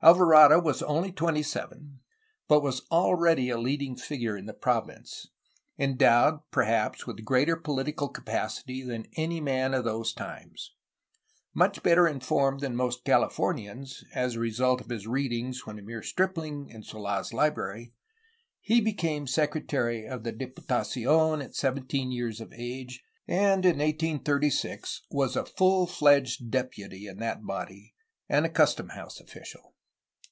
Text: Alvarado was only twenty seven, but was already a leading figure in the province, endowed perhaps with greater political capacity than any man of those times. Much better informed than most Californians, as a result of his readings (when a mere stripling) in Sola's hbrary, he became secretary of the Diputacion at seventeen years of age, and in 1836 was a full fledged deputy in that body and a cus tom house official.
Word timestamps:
Alvarado 0.00 0.60
was 0.62 0.80
only 0.84 1.10
twenty 1.10 1.42
seven, 1.42 1.98
but 2.46 2.62
was 2.62 2.82
already 2.88 3.50
a 3.50 3.58
leading 3.58 3.96
figure 3.96 4.36
in 4.36 4.46
the 4.46 4.54
province, 4.54 5.26
endowed 5.76 6.38
perhaps 6.52 7.04
with 7.04 7.24
greater 7.24 7.56
political 7.56 8.06
capacity 8.08 8.84
than 8.84 9.08
any 9.16 9.40
man 9.40 9.74
of 9.74 9.82
those 9.82 10.12
times. 10.12 10.72
Much 11.52 11.82
better 11.82 12.06
informed 12.06 12.60
than 12.60 12.76
most 12.76 13.02
Californians, 13.04 14.04
as 14.14 14.36
a 14.36 14.38
result 14.38 14.80
of 14.80 14.88
his 14.88 15.08
readings 15.08 15.66
(when 15.66 15.80
a 15.80 15.82
mere 15.82 16.04
stripling) 16.04 16.68
in 16.68 16.84
Sola's 16.84 17.30
hbrary, 17.30 17.90
he 18.60 18.80
became 18.80 19.26
secretary 19.26 20.06
of 20.06 20.22
the 20.22 20.32
Diputacion 20.32 21.42
at 21.42 21.56
seventeen 21.56 22.12
years 22.12 22.40
of 22.40 22.52
age, 22.52 23.02
and 23.26 23.64
in 23.64 23.78
1836 23.78 25.02
was 25.10 25.34
a 25.34 25.44
full 25.44 25.88
fledged 25.88 26.52
deputy 26.52 27.08
in 27.08 27.18
that 27.18 27.44
body 27.44 27.96
and 28.28 28.46
a 28.46 28.48
cus 28.48 28.76
tom 28.76 28.90
house 28.90 29.18
official. 29.18 29.74